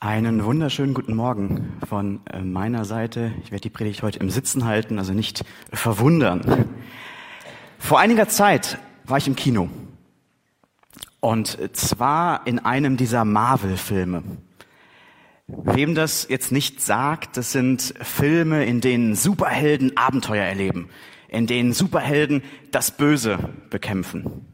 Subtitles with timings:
[0.00, 3.32] Einen wunderschönen guten Morgen von äh, meiner Seite.
[3.42, 6.66] Ich werde die Predigt heute im Sitzen halten, also nicht verwundern.
[7.80, 9.68] Vor einiger Zeit war ich im Kino.
[11.18, 14.22] Und zwar in einem dieser Marvel-Filme.
[15.48, 20.90] Wem das jetzt nicht sagt, das sind Filme, in denen Superhelden Abenteuer erleben,
[21.26, 24.46] in denen Superhelden das Böse bekämpfen.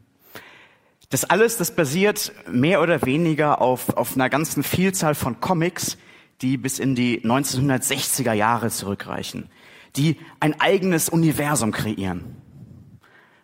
[1.14, 5.96] Das alles, das basiert mehr oder weniger auf, auf einer ganzen Vielzahl von Comics,
[6.42, 9.48] die bis in die 1960er Jahre zurückreichen,
[9.94, 12.34] die ein eigenes Universum kreieren.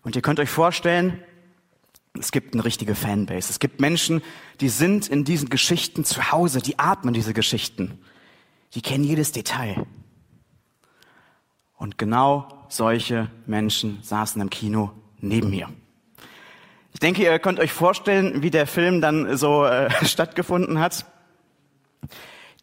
[0.03, 1.23] Und ihr könnt euch vorstellen,
[2.19, 3.51] es gibt eine richtige Fanbase.
[3.51, 4.21] Es gibt Menschen,
[4.61, 8.01] die sind in diesen Geschichten zu Hause, die atmen diese Geschichten.
[8.75, 9.87] Die kennen jedes Detail.
[11.77, 14.91] Und genau solche Menschen saßen im Kino
[15.21, 15.69] neben mir.
[17.01, 21.07] Ich denke, ihr könnt euch vorstellen, wie der Film dann so äh, stattgefunden hat.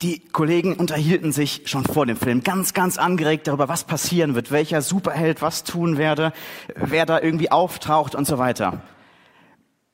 [0.04, 4.52] Die Kollegen unterhielten sich schon vor dem Film ganz, ganz angeregt darüber, was passieren wird,
[4.52, 6.34] welcher Superheld was tun werde,
[6.76, 8.84] wer da irgendwie auftaucht und so weiter.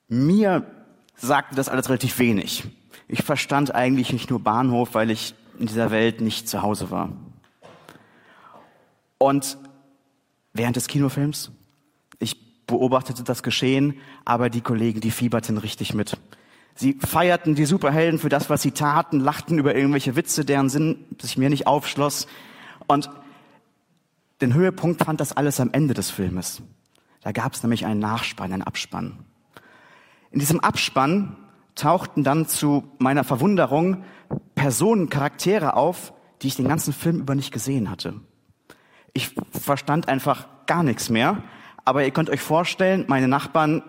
[0.10, 0.66] Mir
[1.16, 2.66] sagte das alles relativ wenig.
[3.08, 7.14] Ich verstand eigentlich nicht nur Bahnhof, weil ich in dieser Welt nicht zu Hause war.
[9.20, 9.58] Und
[10.52, 11.50] während des Kinofilms,
[12.68, 16.18] beobachtete das Geschehen, aber die Kollegen, die fieberten richtig mit.
[16.76, 21.06] Sie feierten die Superhelden für das, was sie taten, lachten über irgendwelche Witze, deren Sinn
[21.22, 22.28] sich mir nicht aufschloss.
[22.88, 23.10] Und
[24.42, 26.62] den Höhepunkt fand das alles am Ende des Filmes.
[27.22, 29.20] Da gab es nämlich einen Nachspann, einen Abspann.
[30.32, 31.38] In diesem Abspann
[31.76, 34.04] tauchten dann zu meiner Verwunderung
[34.56, 38.20] Personen, Charaktere auf, die ich den ganzen Film über nicht gesehen hatte.
[39.14, 41.44] Ich verstand einfach gar nichts mehr,
[41.86, 43.84] aber ihr könnt euch vorstellen, meine Nachbarn,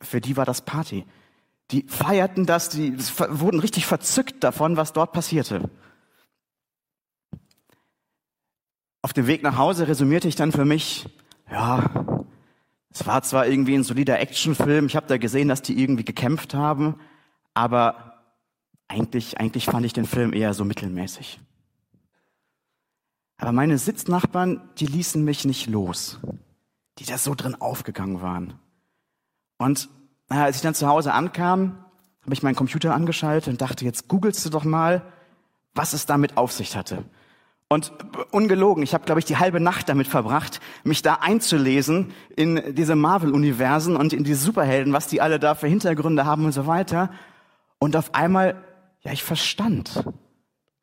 [0.00, 1.04] für die war das Party.
[1.70, 2.96] Die feierten das, die
[3.28, 5.68] wurden richtig verzückt davon, was dort passierte.
[9.02, 11.08] Auf dem Weg nach Hause resümierte ich dann für mich,
[11.50, 12.24] ja,
[12.90, 16.54] es war zwar irgendwie ein solider Actionfilm, ich habe da gesehen, dass die irgendwie gekämpft
[16.54, 16.98] haben,
[17.52, 18.24] aber
[18.88, 21.38] eigentlich, eigentlich fand ich den Film eher so mittelmäßig.
[23.36, 26.18] Aber meine Sitznachbarn, die ließen mich nicht los
[26.98, 28.54] die da so drin aufgegangen waren.
[29.58, 29.88] Und
[30.28, 31.84] naja, als ich dann zu Hause ankam,
[32.22, 35.02] habe ich meinen Computer angeschaltet und dachte, jetzt googelst du doch mal,
[35.74, 37.04] was es damit auf sich hatte.
[37.70, 37.92] Und
[38.30, 42.96] ungelogen, ich habe, glaube ich, die halbe Nacht damit verbracht, mich da einzulesen in diese
[42.96, 47.10] Marvel-Universen und in die Superhelden, was die alle da für Hintergründe haben und so weiter.
[47.78, 48.62] Und auf einmal,
[49.02, 50.02] ja, ich verstand,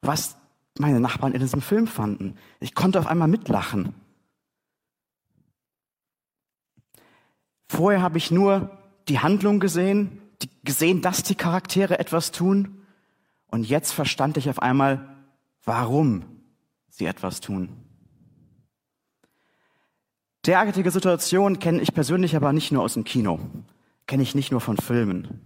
[0.01, 0.37] was
[0.77, 2.35] meine Nachbarn in diesem Film fanden.
[2.59, 3.95] Ich konnte auf einmal mitlachen.
[7.67, 8.77] Vorher habe ich nur
[9.07, 12.85] die Handlung gesehen, die, gesehen, dass die Charaktere etwas tun.
[13.47, 15.15] Und jetzt verstand ich auf einmal,
[15.63, 16.25] warum
[16.89, 17.69] sie etwas tun.
[20.45, 23.39] Derartige Situationen kenne ich persönlich aber nicht nur aus dem Kino,
[24.05, 25.41] kenne ich nicht nur von Filmen.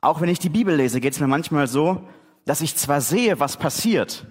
[0.00, 2.08] Auch wenn ich die Bibel lese, geht es mir manchmal so,
[2.44, 4.26] dass ich zwar sehe, was passiert,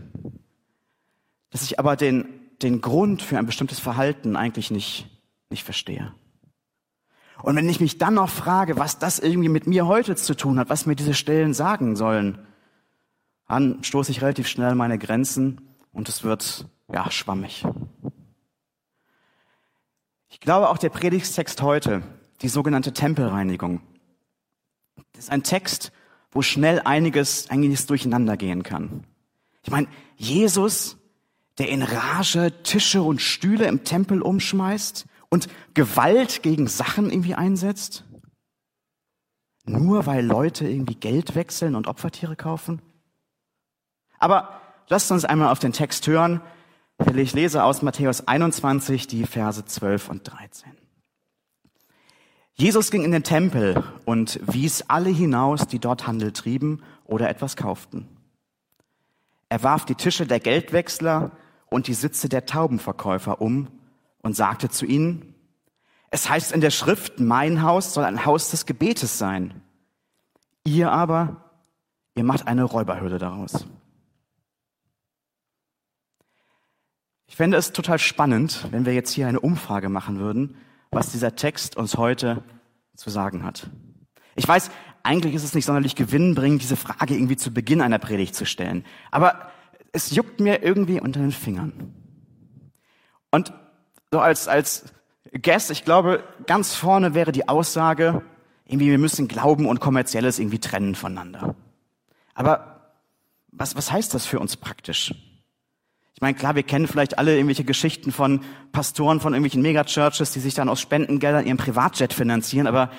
[1.51, 2.27] dass ich aber den,
[2.61, 5.07] den Grund für ein bestimmtes Verhalten eigentlich nicht,
[5.49, 6.13] nicht verstehe.
[7.43, 10.59] Und wenn ich mich dann noch frage, was das irgendwie mit mir heute zu tun
[10.59, 12.39] hat, was mir diese Stellen sagen sollen,
[13.47, 17.65] dann stoße ich relativ schnell meine Grenzen und es wird, ja, schwammig.
[20.29, 22.03] Ich glaube auch der Predigstext heute,
[22.41, 23.81] die sogenannte Tempelreinigung,
[25.17, 25.91] ist ein Text,
[26.31, 29.03] wo schnell einiges, einiges durcheinander gehen kann.
[29.63, 30.97] Ich meine, Jesus,
[31.57, 38.03] der in Rage Tische und Stühle im Tempel umschmeißt, und Gewalt gegen Sachen irgendwie einsetzt?
[39.65, 42.81] Nur weil Leute irgendwie Geld wechseln und Opfertiere kaufen?
[44.19, 46.41] Aber lasst uns einmal auf den Text hören.
[47.15, 50.71] Ich lese aus Matthäus 21 die Verse 12 und 13.
[52.53, 57.55] Jesus ging in den Tempel und wies alle hinaus, die dort Handel trieben oder etwas
[57.55, 58.07] kauften.
[59.49, 61.31] Er warf die Tische der Geldwechsler
[61.69, 63.67] und die Sitze der Taubenverkäufer um
[64.21, 65.35] und sagte zu ihnen,
[66.09, 69.61] es heißt in der Schrift, mein Haus soll ein Haus des Gebetes sein.
[70.65, 71.51] Ihr aber,
[72.15, 73.65] ihr macht eine Räuberhöhle daraus.
[77.27, 80.57] Ich fände es total spannend, wenn wir jetzt hier eine Umfrage machen würden,
[80.91, 82.43] was dieser Text uns heute
[82.93, 83.69] zu sagen hat.
[84.35, 84.69] Ich weiß,
[85.03, 88.85] eigentlich ist es nicht sonderlich gewinnbringend, diese Frage irgendwie zu Beginn einer Predigt zu stellen.
[89.11, 89.49] Aber
[89.93, 91.93] es juckt mir irgendwie unter den Fingern.
[93.31, 93.53] Und
[94.11, 94.85] so als, als
[95.41, 98.21] Guess, ich glaube, ganz vorne wäre die Aussage,
[98.65, 101.55] irgendwie wir müssen Glauben und Kommerzielles irgendwie trennen voneinander.
[102.33, 102.91] Aber
[103.51, 105.13] was, was heißt das für uns praktisch?
[106.13, 108.41] Ich meine, klar, wir kennen vielleicht alle irgendwelche Geschichten von
[108.71, 112.91] Pastoren von irgendwelchen Megachurches, die sich dann aus Spendengeldern ihren Privatjet finanzieren, aber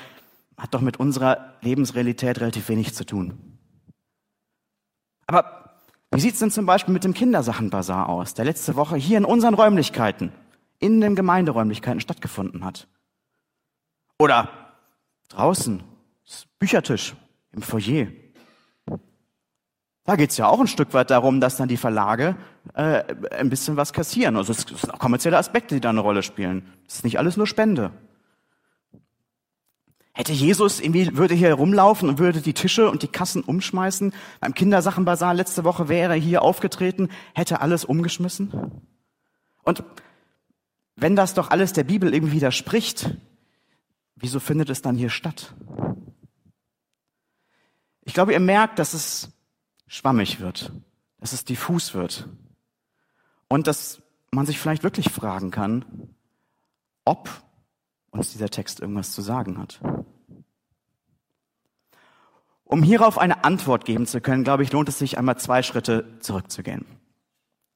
[0.57, 3.59] hat doch mit unserer Lebensrealität relativ wenig zu tun.
[5.27, 5.79] Aber
[6.11, 9.55] wie sieht's denn zum Beispiel mit dem Kindersachenbazar aus, der letzte Woche hier in unseren
[9.55, 10.33] Räumlichkeiten,
[10.83, 12.89] in den Gemeinderäumlichkeiten stattgefunden hat?
[14.19, 14.51] Oder
[15.31, 15.83] draußen,
[16.59, 17.17] Büchertisch
[17.51, 18.07] im Foyer.
[20.05, 22.37] Da geht's ja auch ein Stück weit darum, dass dann die Verlage
[22.75, 23.03] äh,
[23.33, 24.37] ein bisschen was kassieren.
[24.37, 26.73] Also es sind auch kommerzielle Aspekte, die da eine Rolle spielen.
[26.87, 27.91] Es ist nicht alles nur Spende.
[30.13, 34.13] Hätte Jesus irgendwie, würde hier rumlaufen und würde die Tische und die Kassen umschmeißen.
[34.41, 38.53] Beim Kindersachenbasar letzte Woche wäre er hier aufgetreten, hätte alles umgeschmissen.
[39.65, 39.85] Und
[40.97, 43.11] wenn das doch alles der Bibel irgendwie widerspricht,
[44.17, 45.55] wieso findet es dann hier statt?
[48.05, 49.31] Ich glaube, ihr merkt, dass es
[49.87, 50.73] schwammig wird,
[51.19, 52.29] dass es diffus wird
[53.49, 55.85] und dass man sich vielleicht wirklich fragen kann,
[57.05, 57.29] ob
[58.11, 59.81] uns dieser Text irgendwas zu sagen hat.
[62.65, 66.19] Um hierauf eine Antwort geben zu können, glaube ich, lohnt es sich einmal zwei Schritte
[66.21, 66.87] zurückzugehen.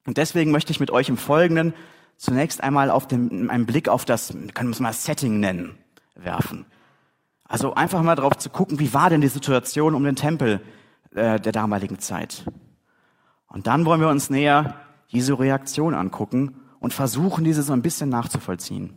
[0.06, 1.74] Und deswegen möchte ich mit euch im Folgenden
[2.16, 5.78] zunächst einmal auf den, einen Blick auf das, können wir es mal Setting nennen,
[6.14, 6.66] werfen.
[7.44, 10.60] Also einfach mal drauf zu gucken, wie war denn die Situation um den Tempel
[11.14, 12.44] äh, der damaligen Zeit.
[13.48, 14.74] Und dann wollen wir uns näher
[15.06, 18.96] Jesu Reaktion angucken und versuchen, diese so ein bisschen nachzuvollziehen.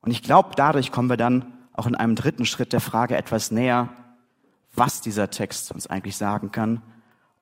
[0.00, 3.50] Und ich glaube, dadurch kommen wir dann auch in einem dritten Schritt der Frage etwas
[3.50, 3.90] näher,
[4.74, 6.82] was dieser Text uns eigentlich sagen kann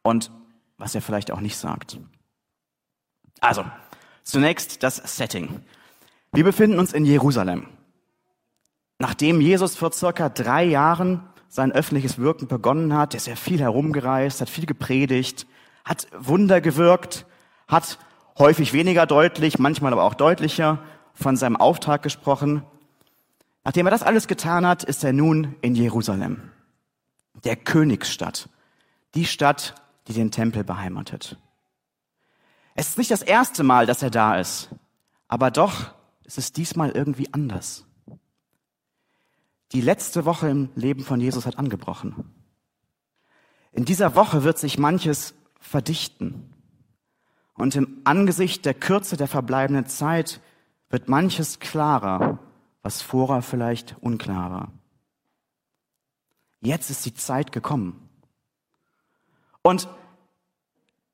[0.03, 0.31] und
[0.77, 1.99] was er vielleicht auch nicht sagt.
[3.41, 3.65] Also,
[4.29, 5.63] zunächst das Setting.
[6.33, 7.67] Wir befinden uns in Jerusalem.
[8.99, 14.41] Nachdem Jesus vor circa drei Jahren sein öffentliches Wirken begonnen hat, ist er viel herumgereist,
[14.41, 15.47] hat viel gepredigt,
[15.85, 17.25] hat Wunder gewirkt,
[17.69, 17.99] hat
[18.39, 20.79] häufig weniger deutlich, manchmal aber auch deutlicher
[21.15, 22.63] von seinem Auftrag gesprochen.
[23.65, 26.51] Nachdem er das alles getan hat, ist er nun in Jerusalem,
[27.45, 28.51] der Königsstadt,
[29.15, 29.75] die Stadt,
[30.07, 31.39] die den Tempel beheimatet.
[32.79, 34.69] Es ist nicht das erste Mal, dass er da ist,
[35.27, 35.91] aber doch
[36.23, 37.85] ist es diesmal irgendwie anders.
[39.73, 42.33] Die letzte Woche im Leben von Jesus hat angebrochen.
[43.73, 46.55] In dieser Woche wird sich manches verdichten.
[47.55, 50.41] Und im Angesicht der Kürze der verbleibenden Zeit
[50.89, 52.39] wird manches klarer,
[52.83, 54.73] was vorher vielleicht unklar war.
[56.61, 58.09] Jetzt ist die Zeit gekommen.
[59.63, 59.89] Und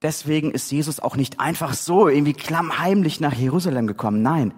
[0.04, 4.22] deswegen ist Jesus auch nicht einfach so irgendwie klammheimlich nach Jerusalem gekommen.
[4.22, 4.54] Nein,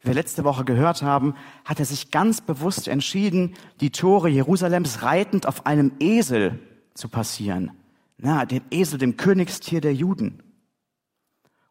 [0.00, 1.34] wie wir letzte Woche gehört haben,
[1.64, 6.60] hat er sich ganz bewusst entschieden, die Tore Jerusalems reitend auf einem Esel
[6.94, 7.72] zu passieren.
[8.16, 10.42] Na, dem Esel, dem Königstier der Juden.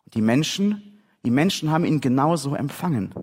[0.04, 3.14] Und die Menschen, die Menschen haben ihn genauso empfangen.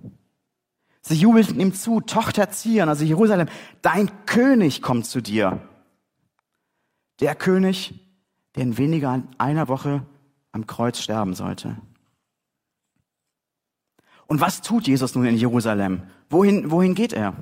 [1.02, 3.48] Sie jubelten ihm zu, Tochter Zion, also Jerusalem,
[3.82, 5.68] dein König kommt zu dir.
[7.20, 8.01] Der König,
[8.54, 10.02] der in weniger einer Woche
[10.52, 11.76] am Kreuz sterben sollte.
[14.26, 16.02] Und was tut Jesus nun in Jerusalem?
[16.30, 17.34] Wohin, wohin geht er?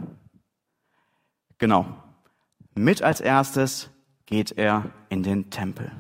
[1.59, 1.87] Genau.
[2.75, 3.91] Mit als erstes
[4.27, 5.91] geht er in den Tempel.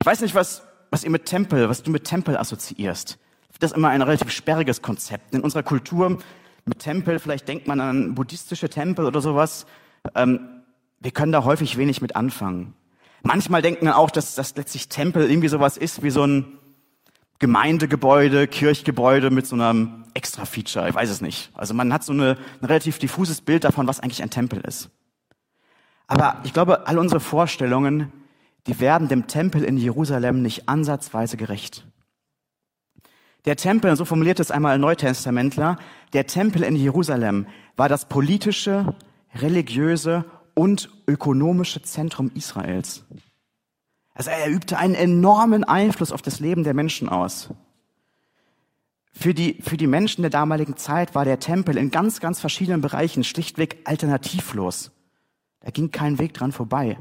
[0.00, 3.18] Ich weiß nicht, was, was ihr mit Tempel, was du mit Tempel assoziierst.
[3.58, 5.34] Das ist immer ein relativ sperriges Konzept.
[5.34, 6.18] In unserer Kultur
[6.64, 9.66] mit Tempel, vielleicht denkt man an buddhistische Tempel oder sowas.
[10.14, 10.62] Ähm,
[11.00, 12.74] wir können da häufig wenig mit anfangen.
[13.26, 16.58] Manchmal denken wir auch, dass das letztlich Tempel irgendwie sowas ist wie so ein
[17.40, 20.88] Gemeindegebäude, Kirchgebäude mit so einem Extra-Feature.
[20.88, 21.50] Ich weiß es nicht.
[21.54, 24.90] Also man hat so eine, ein relativ diffuses Bild davon, was eigentlich ein Tempel ist.
[26.06, 28.12] Aber ich glaube, all unsere Vorstellungen,
[28.68, 31.84] die werden dem Tempel in Jerusalem nicht ansatzweise gerecht.
[33.44, 35.78] Der Tempel, so formuliert es einmal ein Neutestamentler,
[36.12, 38.94] der Tempel in Jerusalem war das politische,
[39.34, 40.24] religiöse
[40.56, 43.04] und ökonomische Zentrum Israels.
[44.14, 47.50] Also er übte einen enormen Einfluss auf das Leben der Menschen aus.
[49.12, 52.80] Für die, für die Menschen der damaligen Zeit war der Tempel in ganz, ganz verschiedenen
[52.80, 54.90] Bereichen schlichtweg alternativlos.
[55.60, 56.98] Da ging kein Weg dran vorbei.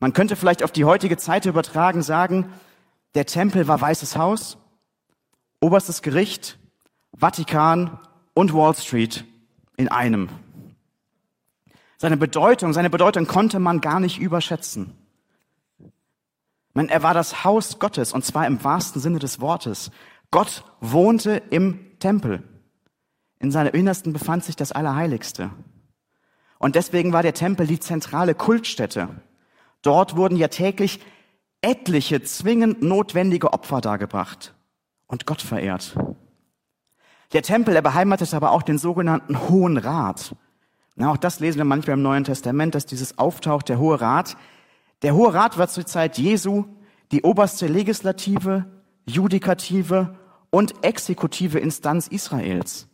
[0.00, 2.46] Man könnte vielleicht auf die heutige Zeit übertragen sagen,
[3.14, 4.58] der Tempel war Weißes Haus,
[5.60, 6.58] Oberstes Gericht,
[7.16, 7.98] Vatikan
[8.34, 9.24] und Wall Street
[9.76, 10.28] in einem.
[11.98, 14.94] Seine Bedeutung, seine Bedeutung konnte man gar nicht überschätzen.
[16.72, 19.90] Man, er war das Haus Gottes und zwar im wahrsten Sinne des Wortes.
[20.30, 22.42] Gott wohnte im Tempel.
[23.38, 25.50] In seinem Innersten befand sich das Allerheiligste.
[26.58, 29.08] Und deswegen war der Tempel die zentrale Kultstätte.
[29.82, 31.00] Dort wurden ja täglich
[31.60, 34.54] etliche zwingend notwendige Opfer dargebracht
[35.06, 35.96] und Gott verehrt.
[37.32, 40.36] Der Tempel, er beheimatet aber auch den sogenannten Hohen Rat.
[40.96, 44.36] Na, auch das lesen wir manchmal im Neuen Testament, dass dieses auftaucht, der Hohe Rat.
[45.02, 46.64] Der Hohe Rat war zur Zeit Jesu
[47.10, 48.64] die oberste legislative,
[49.06, 50.16] judikative
[50.50, 52.88] und exekutive Instanz Israels.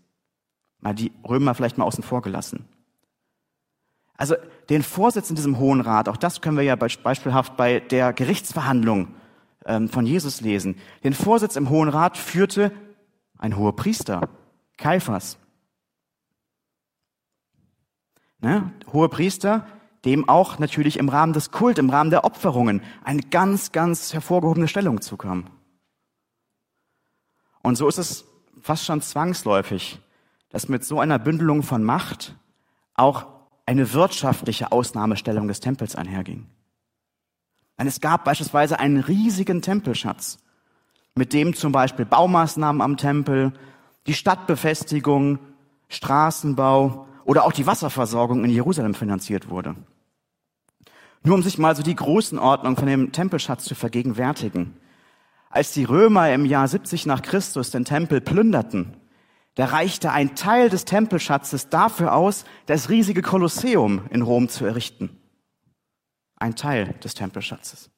[0.80, 2.64] Mal die Römer vielleicht mal außen vor gelassen.
[4.14, 4.34] Also
[4.68, 9.08] den Vorsitz in diesem Hohen Rat, auch das können wir ja beispielhaft bei der Gerichtsverhandlung
[9.64, 10.76] ähm, von Jesus lesen.
[11.04, 12.72] Den Vorsitz im Hohen Rat führte
[13.38, 14.28] ein hoher Priester,
[14.76, 15.38] Kaiphas.
[18.40, 18.72] Ne?
[18.92, 19.66] Hohe Priester,
[20.04, 24.68] dem auch natürlich im Rahmen des Kult, im Rahmen der Opferungen eine ganz, ganz hervorgehobene
[24.68, 25.46] Stellung zukam.
[27.62, 28.24] Und so ist es
[28.60, 30.00] fast schon zwangsläufig,
[30.48, 32.34] dass mit so einer Bündelung von Macht
[32.94, 33.26] auch
[33.66, 36.46] eine wirtschaftliche Ausnahmestellung des Tempels einherging.
[37.78, 40.38] Denn es gab beispielsweise einen riesigen Tempelschatz,
[41.14, 43.52] mit dem zum Beispiel Baumaßnahmen am Tempel,
[44.06, 45.38] die Stadtbefestigung,
[45.88, 49.76] Straßenbau oder auch die Wasserversorgung in Jerusalem finanziert wurde.
[51.22, 54.76] Nur um sich mal so die Größenordnung von dem Tempelschatz zu vergegenwärtigen.
[55.50, 58.96] Als die Römer im Jahr 70 nach Christus den Tempel plünderten,
[59.56, 65.10] da reichte ein Teil des Tempelschatzes dafür aus, das riesige Kolosseum in Rom zu errichten.
[66.36, 67.90] Ein Teil des Tempelschatzes.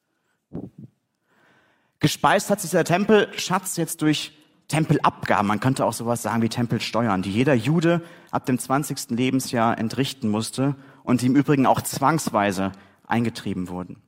[1.99, 4.33] Gespeist hat sich der Tempelschatz jetzt durch
[4.73, 5.47] Tempelabgaben.
[5.47, 8.01] Man könnte auch sowas sagen wie Tempelsteuern, die jeder Jude
[8.31, 9.11] ab dem 20.
[9.11, 12.71] Lebensjahr entrichten musste und die im Übrigen auch zwangsweise
[13.05, 14.01] eingetrieben wurden.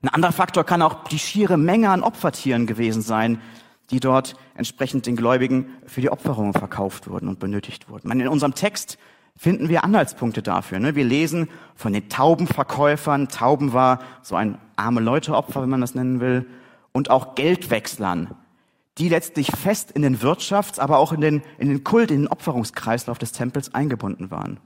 [0.00, 3.40] Ein anderer Faktor kann auch die schiere Menge an Opfertieren gewesen sein,
[3.90, 8.12] die dort entsprechend den Gläubigen für die Opferung verkauft wurden und benötigt wurden.
[8.12, 8.96] In unserem Text
[9.36, 10.78] finden wir Anhaltspunkte dafür.
[10.78, 10.94] Ne?
[10.94, 16.20] Wir lesen von den Taubenverkäufern, Tauben war so ein arme Leuteopfer, wenn man das nennen
[16.20, 16.46] will,
[16.92, 18.36] und auch Geldwechslern,
[18.98, 22.28] die letztlich fest in den Wirtschafts-, aber auch in den, in den Kult, in den
[22.28, 24.60] Opferungskreislauf des Tempels eingebunden waren.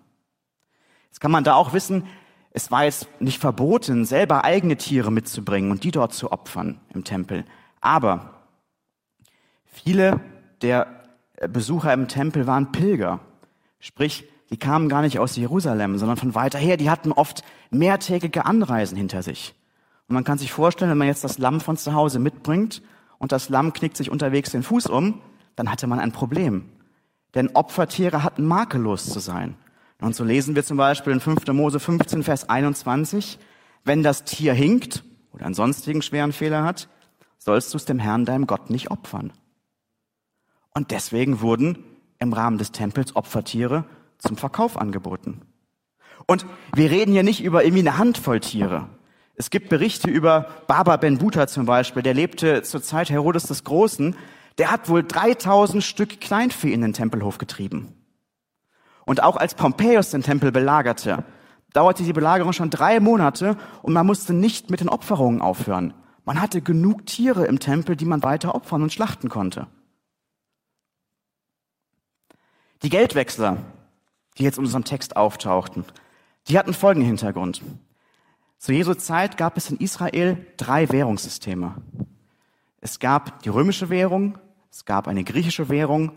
[1.07, 2.05] Jetzt kann man da auch wissen,
[2.51, 7.05] es war jetzt nicht verboten, selber eigene Tiere mitzubringen und die dort zu opfern im
[7.05, 7.45] Tempel.
[7.81, 8.35] Aber
[9.65, 10.21] viele
[10.63, 10.87] der
[11.49, 13.21] Besucher im Tempel waren Pilger.
[13.79, 16.77] Sprich, die kamen gar nicht aus Jerusalem, sondern von weiter her.
[16.77, 19.55] Die hatten oft mehrtägige Anreisen hinter sich.
[20.09, 22.81] Und man kann sich vorstellen, wenn man jetzt das Lamm von zu Hause mitbringt
[23.19, 25.21] und das Lamm knickt sich unterwegs den Fuß um,
[25.55, 26.67] dann hatte man ein Problem.
[27.35, 29.57] Denn Opfertiere hatten makellos zu sein.
[30.01, 31.47] Und so lesen wir zum Beispiel in 5.
[31.49, 33.39] Mose 15, Vers 21,
[33.85, 36.89] wenn das Tier hinkt oder einen sonstigen schweren Fehler hat,
[37.39, 39.33] sollst du es dem Herrn, deinem Gott, nicht opfern.
[40.75, 41.85] Und deswegen wurden
[42.19, 43.85] im Rahmen des Tempels Opfertiere
[44.19, 45.43] zum Verkauf angeboten.
[46.27, 48.89] Und wir reden hier nicht über irgendwie eine Handvoll Tiere.
[49.37, 53.65] Es gibt Berichte über Baba Ben Buta zum Beispiel, der lebte zur Zeit Herodes des
[53.65, 54.17] Großen.
[54.57, 57.95] Der hat wohl 3000 Stück Kleinvieh in den Tempelhof getrieben.
[59.05, 61.25] Und auch als Pompeius den Tempel belagerte,
[61.75, 65.93] dauerte die Belagerung schon drei Monate und man musste nicht mit den Opferungen aufhören.
[66.25, 69.67] Man hatte genug Tiere im Tempel, die man weiter opfern und schlachten konnte.
[72.83, 73.59] Die Geldwechsler,
[74.39, 75.85] die jetzt in unserem Text auftauchten,
[76.49, 77.63] die hatten folgenden Hintergrund.
[78.59, 81.77] Zu Jesu Zeit gab es in Israel drei Währungssysteme.
[82.81, 84.39] Es gab die römische Währung,
[84.71, 86.13] es gab eine griechische Währung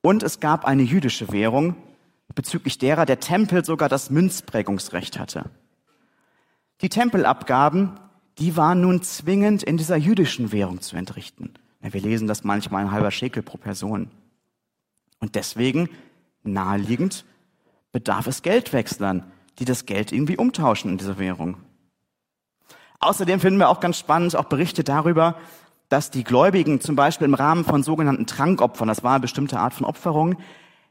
[0.00, 1.76] und es gab eine jüdische Währung,
[2.34, 5.50] bezüglich derer der Tempel sogar das Münzprägungsrecht hatte.
[6.80, 7.92] Die Tempelabgaben,
[8.38, 11.54] die waren nun zwingend in dieser jüdischen Währung zu entrichten.
[11.80, 14.10] Wir lesen das manchmal ein halber Schekel pro Person.
[15.18, 15.88] Und deswegen,
[16.42, 17.24] naheliegend,
[17.92, 21.56] bedarf es Geldwechslern, die das Geld irgendwie umtauschen in dieser Währung.
[23.02, 25.34] Außerdem finden wir auch ganz spannend auch Berichte darüber,
[25.88, 29.74] dass die Gläubigen zum Beispiel im Rahmen von sogenannten Trankopfern, das war eine bestimmte Art
[29.74, 30.36] von Opferung,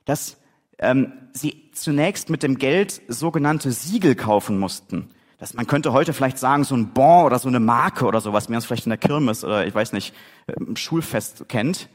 [0.03, 0.37] dass
[0.77, 5.09] ähm, sie zunächst mit dem Geld sogenannte Siegel kaufen mussten.
[5.37, 8.49] Das, man könnte heute vielleicht sagen, so ein Bon oder so eine Marke oder sowas,
[8.49, 10.13] wie man es vielleicht in der Kirmes oder ich weiß nicht,
[10.47, 11.87] im Schulfest kennt.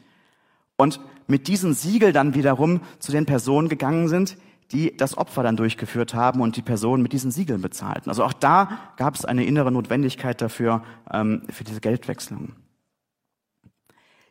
[0.76, 4.38] Und mit diesen Siegel dann wiederum zu den Personen gegangen sind,
[4.72, 8.08] die das Opfer dann durchgeführt haben und die Personen mit diesen Siegeln bezahlten.
[8.08, 10.82] Also auch da gab es eine innere Notwendigkeit dafür,
[11.12, 12.54] ähm, für diese Geldwechslung.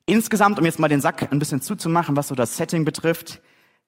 [0.05, 3.41] Insgesamt, um jetzt mal den Sack ein bisschen zuzumachen, was so das Setting betrifft,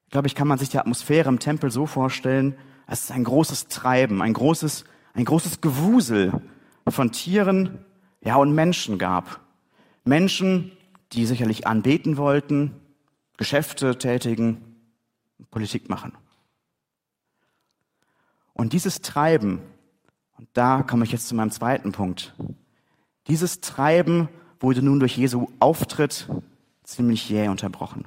[0.10, 2.56] glaube ich, kann man sich die Atmosphäre im Tempel so vorstellen,
[2.88, 6.42] es ist ein großes Treiben, ein großes, ein großes Gewusel
[6.88, 7.86] von Tieren,
[8.22, 9.42] ja, und Menschen gab.
[10.06, 10.72] Menschen,
[11.12, 12.74] die sicherlich anbeten wollten,
[13.38, 14.76] Geschäfte tätigen,
[15.52, 16.14] Politik machen.
[18.58, 19.62] Und dieses Treiben
[20.38, 22.36] Und da komme ich jetzt zu meinem zweiten Punkt.
[23.28, 26.30] Dieses Treiben wurde nun durch Jesu Auftritt
[26.84, 28.06] ziemlich jäh unterbrochen.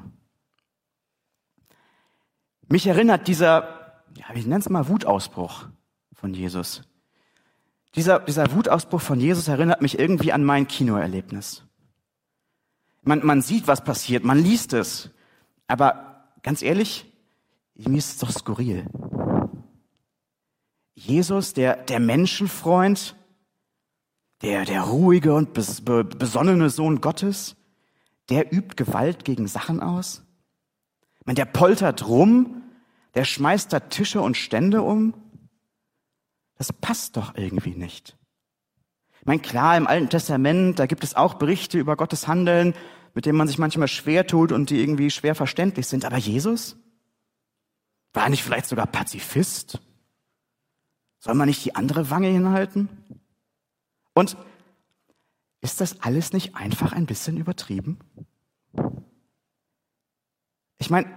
[2.69, 5.66] Mich erinnert dieser, ja, wie nennt es mal, Wutausbruch
[6.12, 6.83] von Jesus.
[7.97, 11.64] Dieser, dieser Wutausbruch von Jesus erinnert mich irgendwie an mein Kinoerlebnis.
[13.02, 15.11] Man, man sieht, was passiert, man liest es.
[15.66, 17.07] Aber ganz ehrlich,
[17.75, 18.87] mir ist es doch skurril.
[20.94, 23.16] Jesus, der, der Menschenfreund,
[24.42, 27.56] der, der ruhige und bes, be, besonnene Sohn Gottes,
[28.28, 30.23] der übt Gewalt gegen Sachen aus?
[31.25, 32.62] Man, der poltert rum,
[33.14, 35.14] der schmeißt da Tische und Stände um?
[36.56, 38.16] Das passt doch irgendwie nicht.
[39.20, 42.75] Ich meine, klar, im Alten Testament, da gibt es auch Berichte über Gottes Handeln,
[43.14, 46.04] mit denen man sich manchmal schwer tut und die irgendwie schwer verständlich sind.
[46.04, 46.76] Aber Jesus?
[48.12, 49.80] War er nicht vielleicht sogar Pazifist?
[51.21, 52.89] Soll man nicht die andere Wange hinhalten?
[54.15, 54.37] Und
[55.61, 57.99] ist das alles nicht einfach ein bisschen übertrieben?
[60.79, 61.09] Ich meine,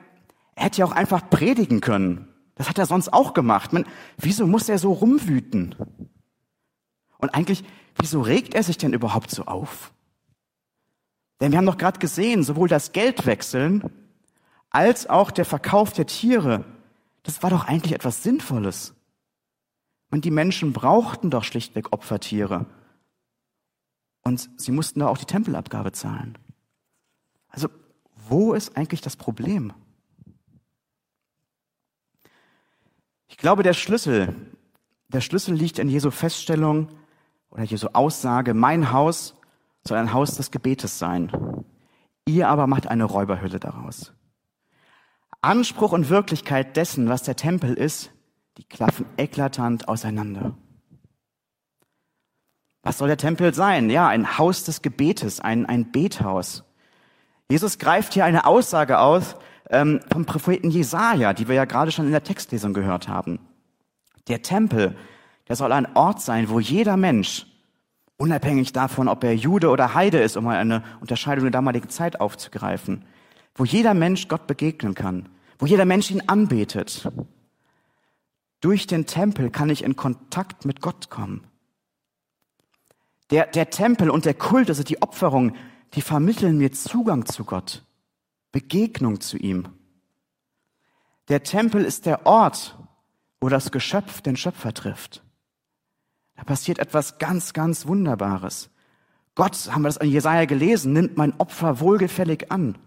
[0.56, 2.28] er hätte ja auch einfach predigen können.
[2.56, 3.72] Das hat er sonst auch gemacht.
[3.72, 3.86] Man,
[4.18, 5.76] wieso muss er so rumwüten?
[7.18, 7.64] Und eigentlich,
[7.98, 9.94] wieso regt er sich denn überhaupt so auf?
[11.40, 13.90] Denn wir haben doch gerade gesehen, sowohl das Geldwechseln
[14.70, 16.66] als auch der Verkauf der Tiere,
[17.24, 18.94] das war doch eigentlich etwas Sinnvolles.
[20.14, 22.68] Und die Menschen brauchten doch schlichtweg Opfertiere.
[24.22, 26.38] Und sie mussten da auch die Tempelabgabe zahlen.
[27.48, 27.68] Also,
[28.30, 29.74] wo ist eigentlich das Problem?
[33.28, 34.36] Ich glaube, der Schlüssel,
[35.08, 36.90] der Schlüssel liegt in Jesu Feststellung
[37.50, 39.34] oder Jesu Aussage, mein Haus
[39.84, 41.66] soll ein Haus des Gebetes sein.
[42.28, 44.14] Ihr aber macht eine Räuberhülle daraus.
[45.42, 48.13] Anspruch und Wirklichkeit dessen, was der Tempel ist,
[48.58, 50.56] die klaffen eklatant auseinander.
[52.84, 53.90] Was soll der Tempel sein?
[53.90, 56.64] Ja, ein Haus des Gebetes, ein, ein Bethaus.
[57.50, 59.36] Jesus greift hier eine Aussage aus
[59.70, 63.40] ähm, vom Propheten Jesaja, die wir ja gerade schon in der Textlesung gehört haben.
[64.28, 64.96] Der Tempel,
[65.48, 67.46] der soll ein Ort sein, wo jeder Mensch,
[68.18, 72.20] unabhängig davon, ob er Jude oder Heide ist, um mal eine Unterscheidung der damaligen Zeit
[72.20, 73.06] aufzugreifen,
[73.56, 77.10] wo jeder Mensch Gott begegnen kann, wo jeder Mensch ihn anbetet.
[78.64, 81.46] Durch den Tempel kann ich in Kontakt mit Gott kommen.
[83.30, 85.58] Der, der Tempel und der Kult, also die Opferung,
[85.96, 87.84] die vermitteln mir Zugang zu Gott,
[88.54, 89.68] Begegnung zu ihm.
[91.28, 92.78] Der Tempel ist der Ort,
[93.42, 95.26] wo das Geschöpf den Schöpfer trifft.
[96.38, 98.70] Da passiert etwas ganz, ganz Wunderbares.
[99.36, 102.78] Gott, haben wir das an Jesaja gelesen, nimmt mein Opfer wohlgefällig an.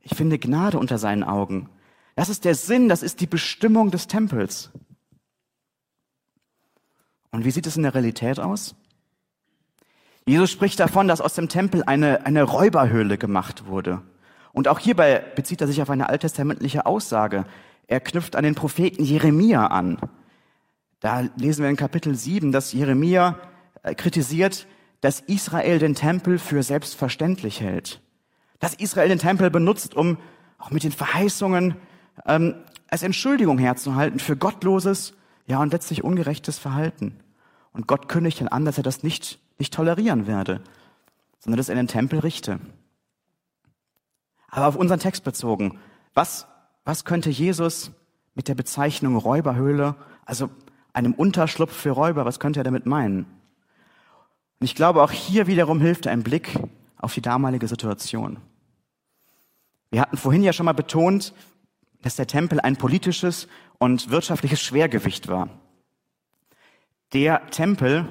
[0.00, 1.68] Ich finde Gnade unter seinen Augen.
[2.16, 4.72] Das ist der Sinn, das ist die Bestimmung des Tempels.
[7.30, 8.74] Und wie sieht es in der Realität aus?
[10.26, 14.02] Jesus spricht davon, dass aus dem Tempel eine, eine Räuberhöhle gemacht wurde.
[14.52, 17.46] Und auch hierbei bezieht er sich auf eine alttestamentliche Aussage.
[17.86, 19.98] Er knüpft an den Propheten Jeremia an.
[21.00, 23.38] Da lesen wir in Kapitel 7, dass Jeremia
[23.82, 24.66] äh, kritisiert,
[25.00, 28.00] dass Israel den Tempel für selbstverständlich hält.
[28.58, 30.18] Dass Israel den Tempel benutzt, um
[30.58, 31.76] auch mit den Verheißungen
[32.26, 32.54] ähm,
[32.88, 35.14] als Entschuldigung herzuhalten für gottloses
[35.50, 37.18] ja, und letztlich ungerechtes Verhalten.
[37.72, 40.60] Und Gott kündigt dann an, dass er das nicht, nicht tolerieren werde,
[41.40, 42.60] sondern dass er den Tempel richte.
[44.48, 45.80] Aber auf unseren Text bezogen,
[46.14, 46.46] was,
[46.84, 47.90] was könnte Jesus
[48.36, 50.50] mit der Bezeichnung Räuberhöhle, also
[50.92, 53.26] einem Unterschlupf für Räuber, was könnte er damit meinen?
[54.60, 56.60] Und ich glaube, auch hier wiederum hilft ein Blick
[56.96, 58.38] auf die damalige Situation.
[59.90, 61.34] Wir hatten vorhin ja schon mal betont,
[62.02, 65.48] dass der Tempel ein politisches und wirtschaftliches Schwergewicht war.
[67.12, 68.06] Der Tempel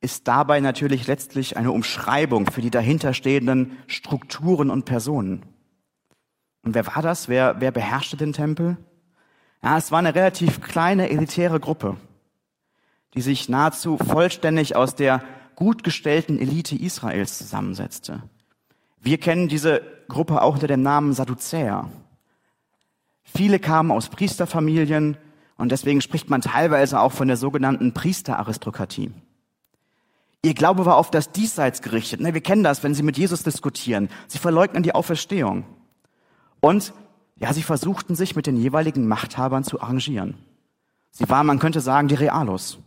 [0.00, 5.46] ist dabei natürlich letztlich eine Umschreibung für die dahinterstehenden Strukturen und Personen.
[6.62, 7.28] Und wer war das?
[7.28, 8.76] Wer, wer beherrschte den Tempel?
[9.62, 11.96] Ja, es war eine relativ kleine elitäre Gruppe,
[13.14, 15.22] die sich nahezu vollständig aus der
[15.54, 18.22] gut gestellten Elite Israels zusammensetzte.
[19.00, 21.90] Wir kennen diese Gruppe auch unter dem Namen Sadduzäer.
[23.24, 25.16] Viele kamen aus Priesterfamilien
[25.56, 29.10] und deswegen spricht man teilweise auch von der sogenannten Priesteraristokratie.
[30.42, 32.20] Ihr Glaube war auf das Diesseits gerichtet.
[32.22, 34.10] Wir kennen das, wenn Sie mit Jesus diskutieren.
[34.28, 35.64] Sie verleugnen die Auferstehung.
[36.60, 36.92] Und
[37.36, 40.34] ja, sie versuchten sich mit den jeweiligen Machthabern zu arrangieren.
[41.10, 42.78] Sie waren, man könnte sagen, die Realos.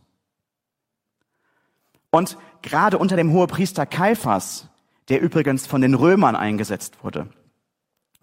[2.12, 4.70] Und gerade unter dem Hohepriester Kaiphas,
[5.10, 7.28] der übrigens von den Römern eingesetzt wurde,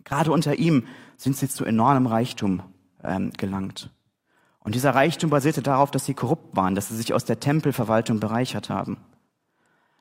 [0.04, 0.86] gerade unter ihm
[1.16, 2.62] sind sie zu enormem Reichtum
[3.02, 3.90] ähm, gelangt.
[4.60, 8.18] Und dieser Reichtum basierte darauf, dass sie korrupt waren, dass sie sich aus der Tempelverwaltung
[8.18, 8.96] bereichert haben.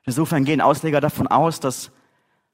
[0.04, 1.90] Insofern gehen Ausleger davon aus, dass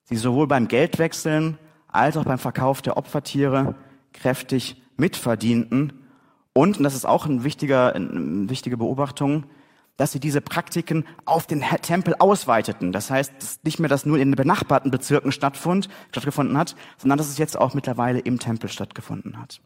[0.05, 1.59] sie sowohl beim Geldwechseln
[1.89, 3.75] als auch beim Verkauf der Opfertiere
[4.13, 6.05] kräftig mitverdienten.
[6.53, 9.45] Und, und das ist auch ein wichtiger, eine wichtige Beobachtung,
[10.01, 12.91] dass sie diese Praktiken auf den Tempel ausweiteten.
[12.91, 17.19] Das heißt, dass nicht mehr das nur in den benachbarten Bezirken stattfand, stattgefunden hat, sondern
[17.19, 19.61] dass es jetzt auch mittlerweile im Tempel stattgefunden hat.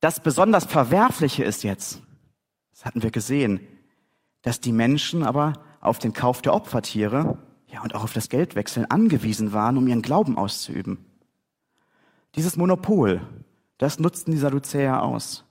[0.00, 2.00] Das besonders Verwerfliche ist jetzt,
[2.70, 3.60] das hatten wir gesehen,
[4.40, 8.90] dass die Menschen aber auf den Kauf der Opfertiere ja, und auch auf das Geldwechseln
[8.90, 11.04] angewiesen waren, um ihren Glauben auszuüben.
[12.34, 13.20] Dieses Monopol,
[13.76, 15.44] das nutzten die Sadduzäer aus.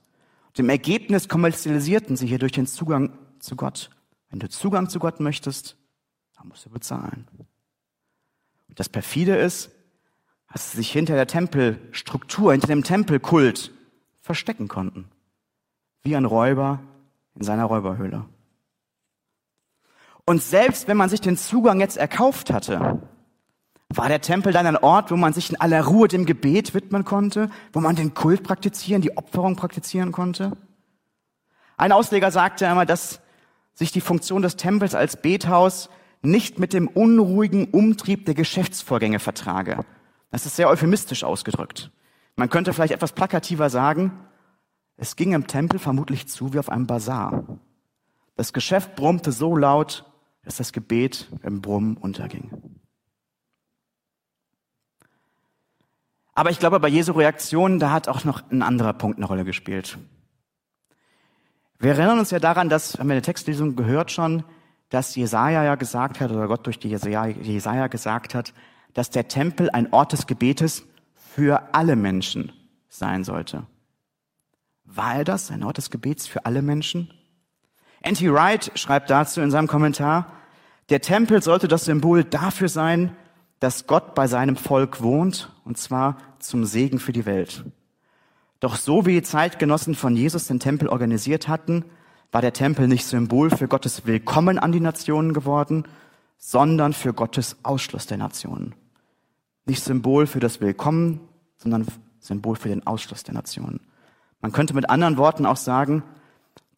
[0.56, 3.90] Im Ergebnis kommerzialisierten sie hier durch den Zugang zu Gott.
[4.30, 5.76] Wenn du Zugang zu Gott möchtest,
[6.36, 7.26] dann musst du bezahlen.
[8.68, 9.70] Und das perfide ist,
[10.52, 13.72] dass sie sich hinter der Tempelstruktur, hinter dem Tempelkult
[14.20, 15.08] verstecken konnten.
[16.02, 16.80] Wie ein Räuber
[17.34, 18.26] in seiner Räuberhöhle.
[20.24, 23.02] Und selbst wenn man sich den Zugang jetzt erkauft hatte,
[23.96, 27.04] war der Tempel dann ein Ort, wo man sich in aller Ruhe dem Gebet widmen
[27.04, 30.52] konnte, wo man den Kult praktizieren, die Opferung praktizieren konnte?
[31.76, 33.20] Ein Ausleger sagte einmal, dass
[33.74, 35.90] sich die Funktion des Tempels als Bethaus
[36.22, 39.84] nicht mit dem unruhigen Umtrieb der Geschäftsvorgänge vertrage.
[40.30, 41.90] Das ist sehr euphemistisch ausgedrückt.
[42.36, 44.12] Man könnte vielleicht etwas plakativer sagen,
[44.96, 47.44] es ging im Tempel vermutlich zu wie auf einem Bazar.
[48.36, 50.04] Das Geschäft brummte so laut,
[50.44, 52.80] dass das Gebet im Brummen unterging.
[56.42, 59.44] Aber ich glaube, bei Jesu Reaktion, da hat auch noch ein anderer Punkt eine Rolle
[59.44, 59.96] gespielt.
[61.78, 64.42] Wir erinnern uns ja daran, dass, haben wir in der Textlesung gehört schon,
[64.88, 68.54] dass Jesaja ja gesagt hat, oder Gott durch die Jesaja, Jesaja gesagt hat,
[68.92, 70.82] dass der Tempel ein Ort des Gebetes
[71.14, 72.50] für alle Menschen
[72.88, 73.62] sein sollte.
[74.82, 77.14] War er das, ein Ort des Gebets für alle Menschen?
[78.00, 78.32] N.T.
[78.32, 80.26] Wright schreibt dazu in seinem Kommentar,
[80.88, 83.16] der Tempel sollte das Symbol dafür sein,
[83.62, 87.64] dass Gott bei seinem Volk wohnt, und zwar zum Segen für die Welt.
[88.60, 91.84] Doch so wie die Zeitgenossen von Jesus den Tempel organisiert hatten,
[92.30, 95.84] war der Tempel nicht Symbol für Gottes Willkommen an die Nationen geworden,
[96.38, 98.74] sondern für Gottes Ausschluss der Nationen.
[99.64, 101.20] Nicht Symbol für das Willkommen,
[101.56, 101.86] sondern
[102.20, 103.80] Symbol für den Ausschluss der Nationen.
[104.40, 106.02] Man könnte mit anderen Worten auch sagen,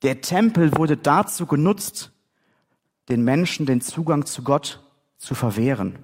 [0.02, 2.12] der Tempel wurde dazu genutzt,
[3.08, 4.82] den Menschen den Zugang zu Gott
[5.16, 5.98] zu verwehren.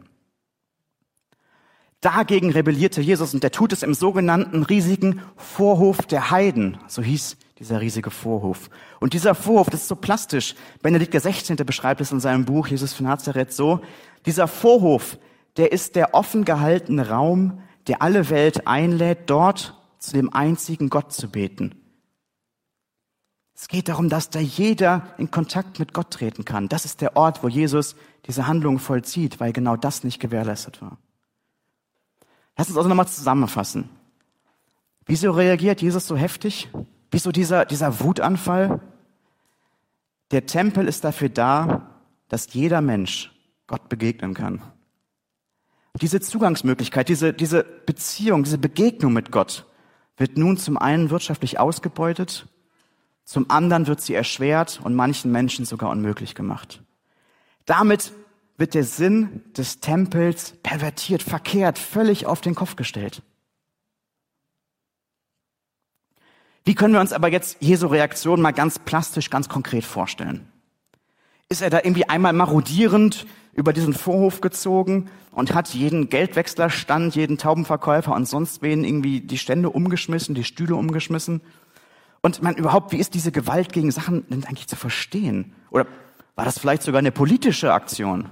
[2.00, 6.78] Dagegen rebellierte Jesus und der tut es im sogenannten riesigen Vorhof der Heiden.
[6.86, 8.70] So hieß dieser riesige Vorhof.
[9.00, 10.54] Und dieser Vorhof, das ist so plastisch.
[10.82, 11.56] Benedikt XVI.
[11.56, 13.80] beschreibt es in seinem Buch Jesus von Nazareth so.
[14.24, 15.18] Dieser Vorhof,
[15.58, 21.12] der ist der offen gehaltene Raum, der alle Welt einlädt, dort zu dem einzigen Gott
[21.12, 21.74] zu beten.
[23.54, 26.70] Es geht darum, dass da jeder in Kontakt mit Gott treten kann.
[26.70, 27.94] Das ist der Ort, wo Jesus
[28.26, 30.96] diese Handlung vollzieht, weil genau das nicht gewährleistet war.
[32.56, 33.88] Lass uns also nochmal zusammenfassen.
[35.06, 36.68] Wieso reagiert Jesus so heftig?
[37.10, 38.80] Wieso dieser, dieser Wutanfall?
[40.30, 43.32] Der Tempel ist dafür da, dass jeder Mensch
[43.66, 44.62] Gott begegnen kann.
[46.00, 49.66] Diese Zugangsmöglichkeit, diese, diese Beziehung, diese Begegnung mit Gott
[50.16, 52.46] wird nun zum einen wirtschaftlich ausgebeutet
[53.30, 56.82] zum anderen wird sie erschwert und manchen Menschen sogar unmöglich gemacht.
[57.64, 58.12] Damit
[58.60, 63.22] wird der Sinn des Tempels pervertiert, verkehrt, völlig auf den Kopf gestellt.
[66.64, 70.46] Wie können wir uns aber jetzt Jesu Reaktion mal ganz plastisch, ganz konkret vorstellen?
[71.48, 77.38] Ist er da irgendwie einmal marodierend über diesen Vorhof gezogen und hat jeden Geldwechslerstand, jeden
[77.38, 81.40] Taubenverkäufer und sonst wen irgendwie die Stände umgeschmissen, die Stühle umgeschmissen
[82.20, 85.54] und man überhaupt, wie ist diese Gewalt gegen Sachen denn eigentlich zu verstehen?
[85.70, 85.86] Oder
[86.36, 88.28] war das vielleicht sogar eine politische Aktion?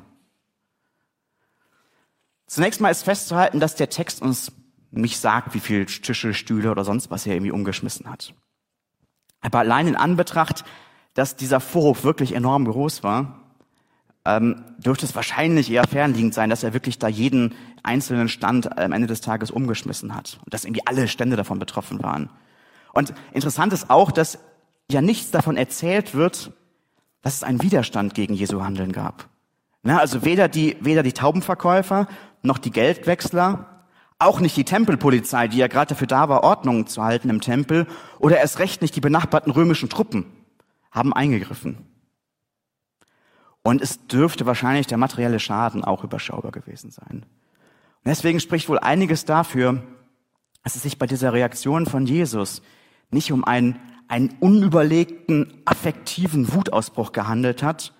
[2.48, 4.52] Zunächst mal ist festzuhalten, dass der Text uns
[4.90, 8.34] nicht sagt, wie viel Tische, Stühle oder sonst was er irgendwie umgeschmissen hat.
[9.40, 10.64] Aber allein in Anbetracht,
[11.12, 13.40] dass dieser Vorhof wirklich enorm groß war,
[14.24, 18.92] ähm, dürfte es wahrscheinlich eher fernliegend sein, dass er wirklich da jeden einzelnen Stand am
[18.92, 22.30] Ende des Tages umgeschmissen hat und dass irgendwie alle Stände davon betroffen waren.
[22.94, 24.38] Und interessant ist auch, dass
[24.90, 26.52] ja nichts davon erzählt wird,
[27.20, 29.28] dass es einen Widerstand gegen Jesu Handeln gab.
[29.82, 32.08] Na, also weder die, weder die Taubenverkäufer
[32.42, 33.84] noch die Geldwechsler,
[34.18, 37.86] auch nicht die Tempelpolizei, die ja gerade dafür da war, Ordnung zu halten im Tempel,
[38.18, 40.26] oder erst recht nicht die benachbarten römischen Truppen,
[40.90, 41.86] haben eingegriffen.
[43.62, 47.24] Und es dürfte wahrscheinlich der materielle Schaden auch überschaubar gewesen sein.
[47.24, 49.82] Und deswegen spricht wohl einiges dafür,
[50.64, 52.62] dass es sich bei dieser Reaktion von Jesus
[53.10, 57.94] nicht um einen, einen unüberlegten, affektiven Wutausbruch gehandelt hat,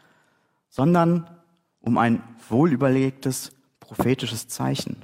[0.69, 1.29] sondern
[1.81, 3.53] um ein wohlüberlegtes,
[3.89, 4.97] prophetisches Zeichen.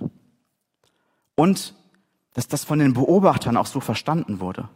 [1.35, 1.75] Und
[2.35, 4.69] dass das von den Beobachtern auch so verstanden wurde.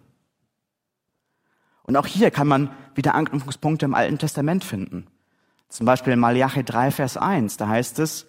[1.82, 5.06] Und auch hier kann man wieder Anknüpfungspunkte im Alten Testament finden.
[5.68, 8.26] Zum Beispiel in Malachi 3, Vers 1, da heißt es,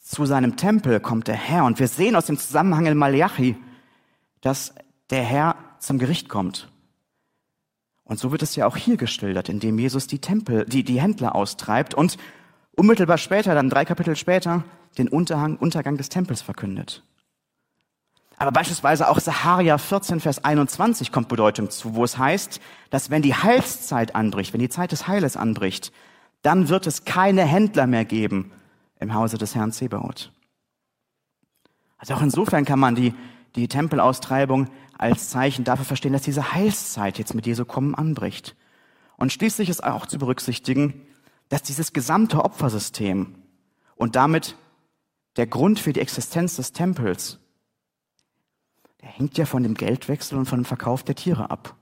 [0.00, 1.64] zu seinem Tempel kommt der Herr.
[1.64, 3.56] Und wir sehen aus dem Zusammenhang in Malachi,
[4.40, 4.74] dass
[5.10, 6.70] der Herr zum Gericht kommt.
[8.04, 11.34] Und so wird es ja auch hier geschildert, indem Jesus die Tempel, die, die Händler
[11.34, 12.18] austreibt und
[12.76, 14.64] unmittelbar später, dann drei Kapitel später,
[14.98, 17.02] den Untergang, Untergang des Tempels verkündet.
[18.36, 23.22] Aber beispielsweise auch Saharia 14, Vers 21 kommt Bedeutung zu, wo es heißt, dass wenn
[23.22, 25.92] die Heilszeit anbricht, wenn die Zeit des Heiles anbricht,
[26.42, 28.52] dann wird es keine Händler mehr geben
[28.98, 30.32] im Hause des Herrn Zebaoth.
[31.96, 33.14] Also auch insofern kann man die,
[33.54, 38.56] die Tempelaustreibung als Zeichen dafür verstehen, dass diese Heilszeit jetzt mit Jesu Kommen anbricht.
[39.16, 41.00] Und schließlich ist auch zu berücksichtigen,
[41.48, 43.34] dass dieses gesamte Opfersystem
[43.96, 44.56] und damit
[45.36, 47.38] der Grund für die Existenz des Tempels,
[49.00, 51.76] der hängt ja von dem Geldwechsel und von dem Verkauf der Tiere ab.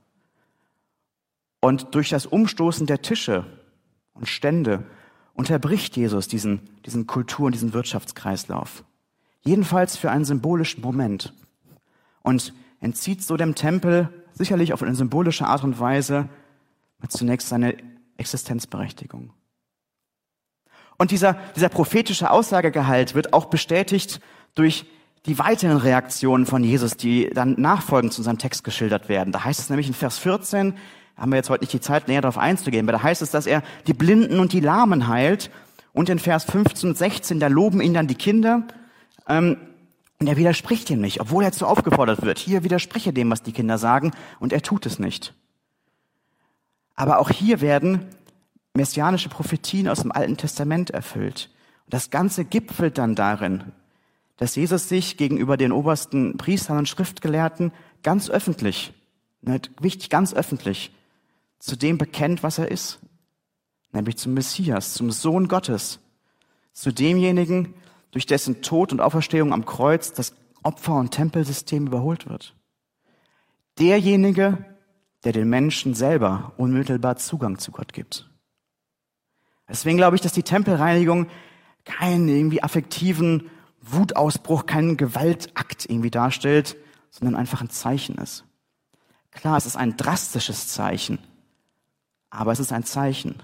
[1.61, 3.45] Und durch das Umstoßen der Tische
[4.13, 4.85] und Stände
[5.33, 8.83] unterbricht Jesus diesen, diesen Kultur- und diesen Wirtschaftskreislauf.
[9.41, 11.33] Jedenfalls für einen symbolischen Moment.
[12.21, 16.29] Und entzieht so dem Tempel sicherlich auf eine symbolische Art und Weise
[17.09, 17.77] zunächst seine
[18.17, 19.33] Existenzberechtigung.
[21.03, 24.21] Und dieser, dieser prophetische Aussagegehalt wird auch bestätigt
[24.55, 24.85] durch
[25.25, 29.33] die weiteren Reaktionen von Jesus, die dann nachfolgend zu unserem Text geschildert werden.
[29.33, 30.75] Da heißt es nämlich in Vers 14,
[31.17, 33.47] haben wir jetzt heute nicht die Zeit, näher darauf einzugehen, aber da heißt es, dass
[33.47, 35.51] er die Blinden und die Lahmen heilt.
[35.91, 38.63] Und in Vers 15 und 16, da loben ihn dann die Kinder.
[39.27, 39.57] Ähm,
[40.21, 42.39] und er widerspricht ihm nicht, obwohl er zu aufgefordert wird.
[42.39, 45.33] Hier widerspreche dem, was die Kinder sagen, und er tut es nicht.
[46.95, 48.07] Aber auch hier werden
[48.73, 51.49] messianische Prophetien aus dem Alten Testament erfüllt.
[51.85, 53.71] Und das Ganze gipfelt dann darin,
[54.37, 58.93] dass Jesus sich gegenüber den obersten Priestern und Schriftgelehrten ganz öffentlich,
[59.79, 60.91] wichtig, ganz öffentlich,
[61.59, 62.99] zu dem bekennt, was er ist,
[63.91, 65.99] nämlich zum Messias, zum Sohn Gottes,
[66.73, 67.73] zu demjenigen,
[68.11, 70.33] durch dessen Tod und Auferstehung am Kreuz das
[70.63, 72.55] Opfer- und Tempelsystem überholt wird.
[73.79, 74.65] Derjenige,
[75.23, 78.29] der den Menschen selber unmittelbar Zugang zu Gott gibt.
[79.67, 81.27] Deswegen glaube ich, dass die Tempelreinigung
[81.85, 83.49] keinen irgendwie affektiven
[83.81, 86.77] Wutausbruch, keinen Gewaltakt irgendwie darstellt,
[87.09, 88.45] sondern einfach ein Zeichen ist.
[89.31, 91.19] Klar, es ist ein drastisches Zeichen,
[92.29, 93.35] aber es ist ein Zeichen.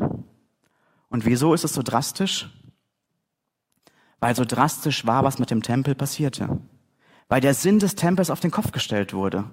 [1.09, 2.49] Und wieso ist es so drastisch?
[4.19, 6.59] Weil so drastisch war, was mit dem Tempel passierte.
[7.27, 9.45] Weil der Sinn des Tempels auf den Kopf gestellt wurde.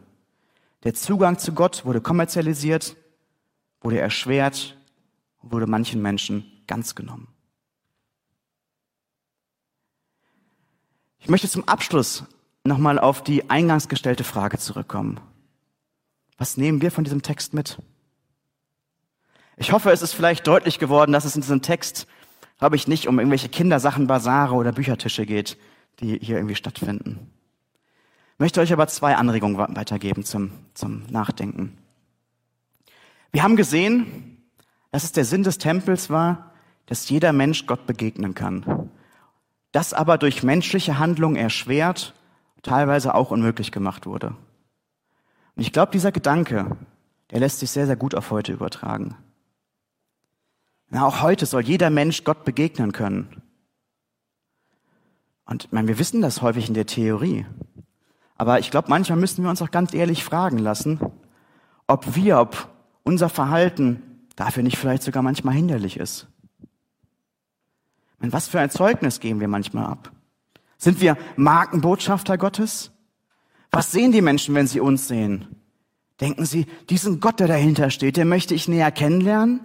[0.85, 2.96] Der Zugang zu Gott wurde kommerzialisiert,
[3.81, 4.76] wurde erschwert,
[5.42, 7.29] wurde manchen Menschen ganz genommen.
[11.18, 12.24] Ich möchte zum Abschluss
[12.64, 15.20] nochmal auf die eingangs gestellte Frage zurückkommen.
[16.38, 17.79] Was nehmen wir von diesem Text mit?
[19.57, 22.07] Ich hoffe, es ist vielleicht deutlich geworden, dass es in diesem Text,
[22.59, 25.57] glaube ich, nicht um irgendwelche Kindersachen, Basare oder Büchertische geht,
[26.00, 27.31] die hier irgendwie stattfinden.
[28.35, 31.79] Ich möchte euch aber zwei Anregungen weitergeben zum, zum Nachdenken.
[33.33, 34.46] Wir haben gesehen,
[34.92, 36.52] dass es der Sinn des Tempels war,
[36.87, 38.90] dass jeder Mensch Gott begegnen kann.
[39.72, 42.14] Das aber durch menschliche Handlung erschwert,
[42.62, 44.29] teilweise auch unmöglich gemacht wurde.
[45.55, 46.77] Und ich glaube, dieser Gedanke,
[47.31, 49.16] der lässt sich sehr, sehr gut auf heute übertragen.
[50.88, 53.42] Na, auch heute soll jeder Mensch Gott begegnen können.
[55.44, 57.46] Und meine, wir wissen das häufig in der Theorie.
[58.37, 61.01] Aber ich glaube, manchmal müssen wir uns auch ganz ehrlich fragen lassen,
[61.87, 62.68] ob wir, ob
[63.03, 64.03] unser Verhalten
[64.37, 66.29] dafür nicht vielleicht sogar manchmal hinderlich ist.
[68.18, 70.12] Meine, was für ein Zeugnis geben wir manchmal ab?
[70.79, 72.92] Sind wir Markenbotschafter Gottes?
[73.70, 75.57] Was sehen die Menschen, wenn sie uns sehen?
[76.20, 79.61] Denken sie, diesen Gott, der dahinter steht, den möchte ich näher kennenlernen?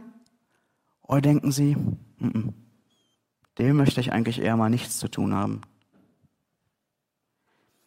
[1.01, 1.75] Oder denken Sie,
[2.19, 2.53] m
[3.57, 5.61] dem möchte ich eigentlich eher mal nichts zu tun haben?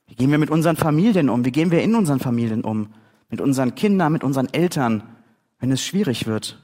[0.06, 1.44] Wie gehen wir mit unseren Familien um?
[1.44, 2.92] Wie gehen wir in unseren Familien um?
[3.30, 5.02] Mit unseren Kindern, mit unseren Eltern,
[5.58, 6.63] wenn es schwierig wird?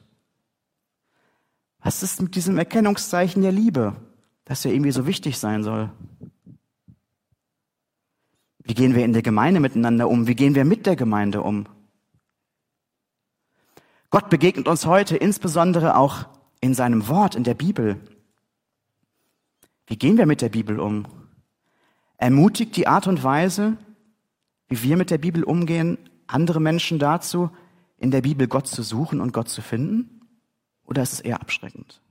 [1.82, 3.96] Was ist mit diesem Erkennungszeichen der Liebe,
[4.44, 5.90] das ja irgendwie so wichtig sein soll?
[8.62, 10.26] Wie gehen wir in der Gemeinde miteinander um?
[10.26, 11.66] Wie gehen wir mit der Gemeinde um?
[14.10, 16.26] Gott begegnet uns heute insbesondere auch
[16.60, 17.98] in seinem Wort, in der Bibel.
[19.86, 21.06] Wie gehen wir mit der Bibel um?
[22.16, 23.76] Ermutigt die Art und Weise,
[24.68, 27.50] wie wir mit der Bibel umgehen, andere Menschen dazu,
[27.96, 30.19] in der Bibel Gott zu suchen und Gott zu finden?
[30.90, 32.02] Oder ist es eher abschreckend?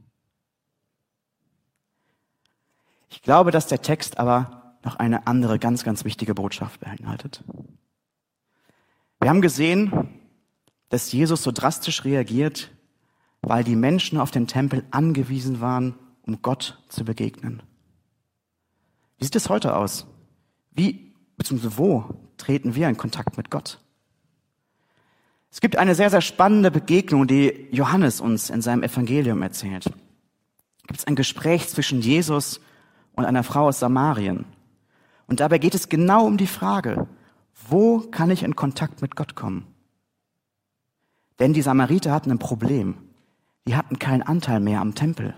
[3.10, 7.44] Ich glaube, dass der Text aber noch eine andere ganz, ganz wichtige Botschaft beinhaltet.
[9.20, 10.22] Wir haben gesehen,
[10.88, 12.72] dass Jesus so drastisch reagiert,
[13.42, 17.62] weil die Menschen auf den Tempel angewiesen waren, um Gott zu begegnen.
[19.18, 20.08] Wie sieht es heute aus?
[20.72, 21.72] Wie bzw.
[21.76, 23.82] wo treten wir in Kontakt mit Gott?
[25.52, 29.86] Es gibt eine sehr, sehr spannende Begegnung, die Johannes uns in seinem Evangelium erzählt.
[29.88, 32.62] Es gibt ein Gespräch zwischen Jesus
[33.16, 34.46] und einer Frau aus Samarien.
[35.28, 37.08] Und dabei geht es genau um die Frage,
[37.68, 39.68] wo kann ich in Kontakt mit Gott kommen?
[41.40, 42.96] Denn die Samariter hatten ein Problem.
[43.68, 45.36] Die hatten keinen Anteil mehr am Tempel.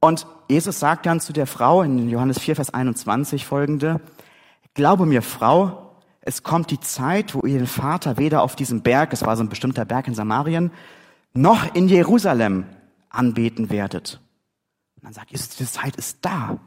[0.00, 4.00] Und Jesus sagt dann zu der Frau in Johannes 4, Vers 21 folgende,
[4.74, 5.81] Glaube mir, Frau,
[6.24, 9.42] es kommt die Zeit, wo ihr den Vater weder auf diesem Berg, es war so
[9.42, 10.70] ein bestimmter Berg in Samarien,
[11.34, 12.64] noch in Jerusalem
[13.10, 14.20] anbeten werdet.
[14.96, 16.60] Und dann sagt Jesus, diese Zeit ist da.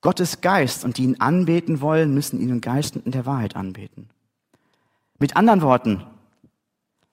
[0.00, 3.54] Gottes Geist und die ihn anbeten wollen, müssen ihn im Geist und in der Wahrheit
[3.54, 4.10] anbeten.
[5.20, 6.04] Mit anderen Worten,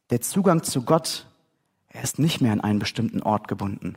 [0.09, 1.27] der Zugang zu Gott,
[1.87, 3.95] er ist nicht mehr an einen bestimmten Ort gebunden.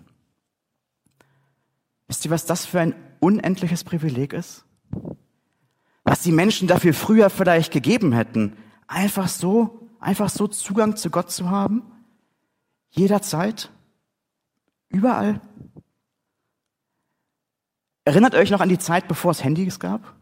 [2.07, 4.67] Wisst ihr, was das für ein unendliches Privileg ist?
[6.13, 8.55] Was die Menschen dafür früher vielleicht gegeben hätten,
[8.87, 11.85] einfach so, einfach so Zugang zu Gott zu haben?
[12.91, 13.71] Jederzeit?
[14.91, 15.41] Überall?
[18.05, 20.15] Erinnert euch noch an die Zeit, bevor es Handys gab?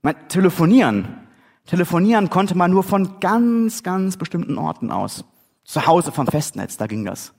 [0.00, 1.18] Mein, telefonieren.
[1.66, 5.24] Telefonieren konnte man nur von ganz, ganz bestimmten Orten aus.
[5.64, 7.34] Zu Hause vom Festnetz, da ging das.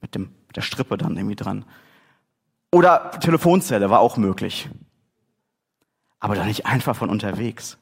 [0.00, 1.66] Mit, dem, mit der Strippe dann irgendwie dran.
[2.72, 4.70] Oder Telefonzelle war auch möglich.
[6.20, 7.78] Aber doch nicht einfach von unterwegs.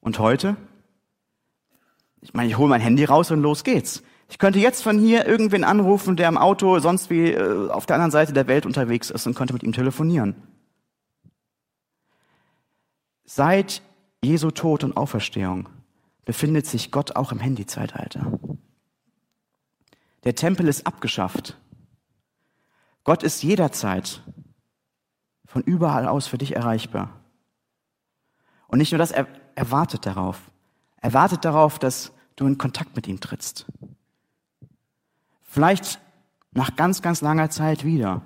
[0.00, 0.56] Und heute?
[2.20, 4.02] Ich meine, ich hole mein Handy raus und los geht's.
[4.28, 7.96] Ich könnte jetzt von hier irgendwen anrufen, der im Auto sonst wie äh, auf der
[7.96, 10.34] anderen Seite der Welt unterwegs ist und könnte mit ihm telefonieren.
[13.24, 13.82] Seit
[14.22, 15.68] Jesu Tod und Auferstehung
[16.24, 18.38] befindet sich Gott auch im Handyzeitalter.
[20.24, 21.58] Der Tempel ist abgeschafft.
[23.02, 24.22] Gott ist jederzeit
[25.54, 27.10] von überall aus für dich erreichbar.
[28.66, 30.50] Und nicht nur das, er, wartet darauf.
[30.96, 33.64] Er wartet darauf, dass du in Kontakt mit ihm trittst.
[35.44, 36.00] Vielleicht
[36.50, 38.22] nach ganz, ganz langer Zeit wieder.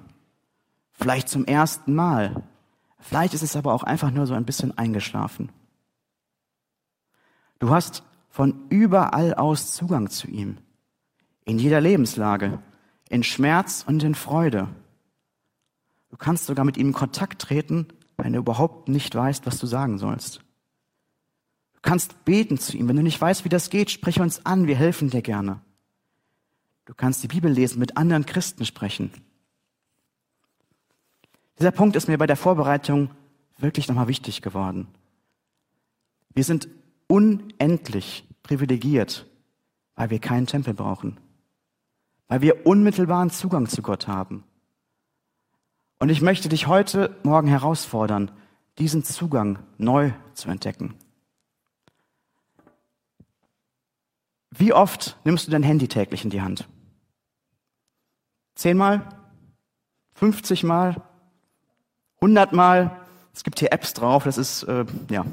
[0.93, 2.45] Vielleicht zum ersten Mal.
[2.99, 5.53] Vielleicht ist es aber auch einfach nur so ein bisschen eingeschlafen.
[7.59, 10.57] Du hast von überall aus Zugang zu ihm.
[11.45, 12.59] In jeder Lebenslage.
[13.11, 14.69] In Schmerz und in Freude.
[16.11, 19.67] Du kannst sogar mit ihm in Kontakt treten, wenn du überhaupt nicht weißt, was du
[19.67, 20.41] sagen sollst.
[21.75, 22.89] Du kannst beten zu ihm.
[22.89, 24.67] Wenn du nicht weißt, wie das geht, sprich uns an.
[24.67, 25.61] Wir helfen dir gerne.
[26.87, 29.13] Du kannst die Bibel lesen, mit anderen Christen sprechen.
[31.59, 33.11] Dieser Punkt ist mir bei der Vorbereitung
[33.59, 34.89] wirklich nochmal wichtig geworden.
[36.35, 36.69] Wir sind
[37.09, 39.27] unendlich privilegiert,
[39.95, 41.19] weil wir keinen Tempel brauchen,
[42.29, 44.45] weil wir unmittelbaren Zugang zu Gott haben.
[45.99, 48.31] Und ich möchte dich heute Morgen herausfordern,
[48.79, 50.95] diesen Zugang neu zu entdecken.
[54.51, 56.69] Wie oft nimmst du dein Handy täglich in die Hand?
[58.55, 59.09] Zehnmal?
[60.15, 61.03] 50 Mal?
[62.21, 63.01] 100 Mal?
[63.33, 65.25] Es gibt hier Apps drauf, das ist, äh, ja,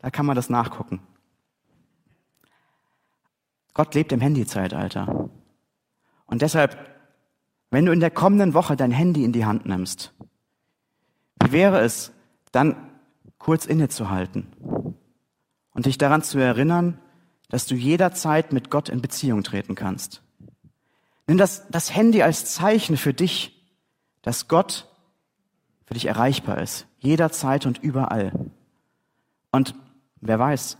[0.00, 1.00] da kann man das nachgucken.
[3.74, 5.28] Gott lebt im Handyzeitalter.
[6.26, 6.95] Und deshalb,
[7.70, 10.12] wenn du in der kommenden Woche dein Handy in die Hand nimmst,
[11.42, 12.12] wie wäre es,
[12.52, 12.76] dann
[13.38, 14.46] kurz innezuhalten
[15.72, 16.98] und dich daran zu erinnern,
[17.48, 20.22] dass du jederzeit mit Gott in Beziehung treten kannst.
[21.26, 23.52] Nimm das, das Handy als Zeichen für dich,
[24.22, 24.88] dass Gott
[25.84, 28.32] für dich erreichbar ist, jederzeit und überall.
[29.52, 29.74] Und
[30.20, 30.78] wer weiß,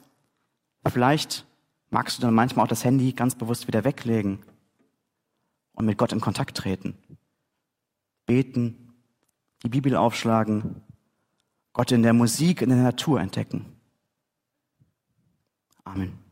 [0.88, 1.46] vielleicht
[1.90, 4.40] magst du dann manchmal auch das Handy ganz bewusst wieder weglegen
[5.76, 6.94] und mit Gott in Kontakt treten.
[8.26, 8.94] Beten,
[9.62, 10.82] die Bibel aufschlagen,
[11.72, 13.66] Gott in der Musik, in der Natur entdecken.
[15.84, 16.25] Amen.